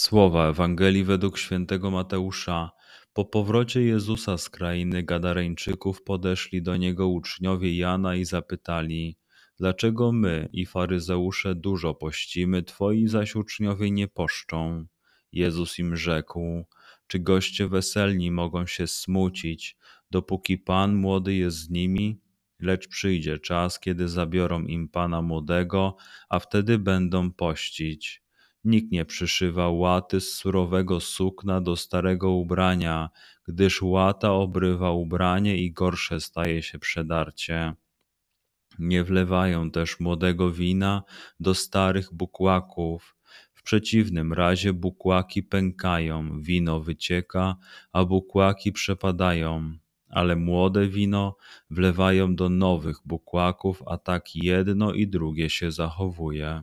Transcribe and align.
Słowa 0.00 0.48
Ewangelii 0.48 1.04
według 1.04 1.38
świętego 1.38 1.90
Mateusza. 1.90 2.70
Po 3.12 3.24
powrocie 3.24 3.82
Jezusa 3.82 4.38
z 4.38 4.50
krainy 4.50 5.02
Gadareńczyków 5.02 6.02
podeszli 6.02 6.62
do 6.62 6.76
niego 6.76 7.08
uczniowie 7.08 7.76
Jana 7.76 8.16
i 8.16 8.24
zapytali: 8.24 9.16
Dlaczego 9.58 10.12
my 10.12 10.48
i 10.52 10.66
faryzeusze 10.66 11.54
dużo 11.54 11.94
pościmy, 11.94 12.62
twoi 12.62 13.08
zaś 13.08 13.36
uczniowie 13.36 13.90
nie 13.90 14.08
poszczą? 14.08 14.86
Jezus 15.32 15.78
im 15.78 15.96
rzekł: 15.96 16.64
Czy 17.06 17.18
goście 17.18 17.68
weselni 17.68 18.30
mogą 18.30 18.66
się 18.66 18.86
smucić, 18.86 19.76
dopóki 20.10 20.58
Pan 20.58 20.94
młody 20.94 21.34
jest 21.34 21.56
z 21.56 21.70
nimi? 21.70 22.20
Lecz 22.60 22.88
przyjdzie 22.88 23.38
czas, 23.38 23.80
kiedy 23.80 24.08
zabiorą 24.08 24.62
im 24.62 24.88
Pana 24.88 25.22
młodego, 25.22 25.96
a 26.28 26.38
wtedy 26.38 26.78
będą 26.78 27.32
pościć. 27.32 28.19
Nikt 28.64 28.92
nie 28.92 29.04
przyszywa 29.04 29.68
łaty 29.68 30.20
z 30.20 30.34
surowego 30.34 31.00
sukna 31.00 31.60
do 31.60 31.76
starego 31.76 32.30
ubrania, 32.30 33.10
gdyż 33.48 33.82
łata 33.82 34.32
obrywa 34.32 34.90
ubranie 34.90 35.56
i 35.56 35.72
gorsze 35.72 36.20
staje 36.20 36.62
się 36.62 36.78
przedarcie. 36.78 37.74
Nie 38.78 39.04
wlewają 39.04 39.70
też 39.70 40.00
młodego 40.00 40.52
wina 40.52 41.02
do 41.40 41.54
starych 41.54 42.14
bukłaków. 42.14 43.16
W 43.54 43.62
przeciwnym 43.62 44.32
razie 44.32 44.72
bukłaki 44.72 45.42
pękają, 45.42 46.42
wino 46.42 46.80
wycieka, 46.80 47.56
a 47.92 48.04
bukłaki 48.04 48.72
przepadają. 48.72 49.72
Ale 50.08 50.36
młode 50.36 50.88
wino 50.88 51.36
wlewają 51.70 52.36
do 52.36 52.48
nowych 52.48 52.96
bukłaków, 53.04 53.82
a 53.86 53.98
tak 53.98 54.36
jedno 54.36 54.92
i 54.92 55.06
drugie 55.08 55.50
się 55.50 55.72
zachowuje. 55.72 56.62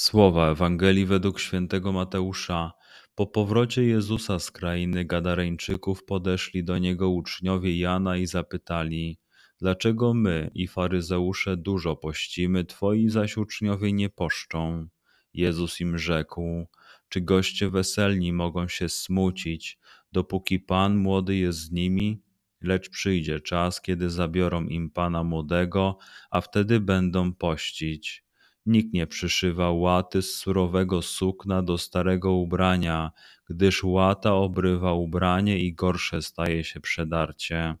Słowa 0.00 0.50
Ewangelii 0.50 1.06
według 1.06 1.40
świętego 1.40 1.92
Mateusza. 1.92 2.72
Po 3.14 3.26
powrocie 3.26 3.84
Jezusa 3.84 4.38
z 4.38 4.50
krainy 4.50 5.04
Gadareńczyków 5.04 6.04
podeszli 6.04 6.64
do 6.64 6.78
niego 6.78 7.10
uczniowie 7.10 7.78
Jana 7.78 8.16
i 8.16 8.26
zapytali: 8.26 9.18
Dlaczego 9.58 10.14
my 10.14 10.50
i 10.54 10.68
faryzeusze 10.68 11.56
dużo 11.56 11.96
pościmy, 11.96 12.64
twoi 12.64 13.08
zaś 13.08 13.36
uczniowie 13.36 13.92
nie 13.92 14.10
poszczą? 14.10 14.88
Jezus 15.34 15.80
im 15.80 15.98
rzekł: 15.98 16.66
Czy 17.08 17.20
goście 17.20 17.70
weselni 17.70 18.32
mogą 18.32 18.68
się 18.68 18.88
smucić, 18.88 19.78
dopóki 20.12 20.60
Pan 20.60 20.96
młody 20.96 21.36
jest 21.36 21.58
z 21.58 21.70
nimi? 21.70 22.22
Lecz 22.60 22.90
przyjdzie 22.90 23.40
czas, 23.40 23.80
kiedy 23.80 24.10
zabiorą 24.10 24.64
im 24.64 24.90
Pana 24.90 25.24
młodego, 25.24 25.98
a 26.30 26.40
wtedy 26.40 26.80
będą 26.80 27.34
pościć. 27.34 28.29
Nikt 28.66 28.92
nie 28.92 29.06
przyszywa 29.06 29.70
łaty 29.70 30.22
z 30.22 30.36
surowego 30.36 31.02
sukna 31.02 31.62
do 31.62 31.78
starego 31.78 32.32
ubrania, 32.32 33.10
gdyż 33.48 33.84
łata 33.84 34.34
obrywa 34.34 34.92
ubranie 34.92 35.58
i 35.58 35.74
gorsze 35.74 36.22
staje 36.22 36.64
się 36.64 36.80
przedarcie. 36.80 37.74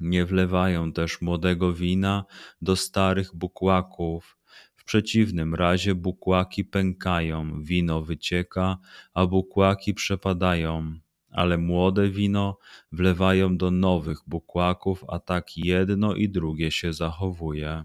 Nie 0.00 0.24
wlewają 0.24 0.92
też 0.92 1.20
młodego 1.20 1.72
wina 1.72 2.24
do 2.62 2.76
starych 2.76 3.34
bukłaków. 3.34 4.38
W 4.76 4.84
przeciwnym 4.84 5.54
razie 5.54 5.94
bukłaki 5.94 6.64
pękają, 6.64 7.62
wino 7.62 8.02
wycieka, 8.02 8.78
a 9.14 9.26
bukłaki 9.26 9.94
przepadają. 9.94 10.98
Ale 11.30 11.58
młode 11.58 12.08
wino 12.08 12.58
wlewają 12.92 13.56
do 13.56 13.70
nowych 13.70 14.18
bukłaków, 14.26 15.04
a 15.08 15.18
tak 15.18 15.56
jedno 15.56 16.14
i 16.14 16.28
drugie 16.28 16.70
się 16.70 16.92
zachowuje. 16.92 17.84